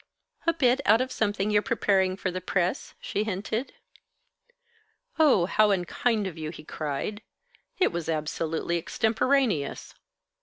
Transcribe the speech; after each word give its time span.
"A 0.47 0.53
bit 0.53 0.81
out 0.87 0.99
of 0.99 1.11
something 1.11 1.51
you're 1.51 1.61
preparing 1.61 2.17
for 2.17 2.31
the 2.31 2.41
press?" 2.41 2.95
she 2.99 3.23
hinted. 3.23 3.75
"Oh, 5.19 5.45
how 5.45 5.69
unkind 5.69 6.25
of 6.25 6.39
you!" 6.39 6.49
he 6.49 6.63
cried. 6.63 7.21
"It 7.77 7.91
was 7.91 8.09
absolutely 8.09 8.79
extemporaneous." 8.79 9.93